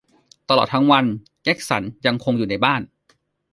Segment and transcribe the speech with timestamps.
[0.49, 1.05] ตลอดทั้งวัน
[1.43, 2.81] เกร็กสันยังคงอยู่ในบ้าน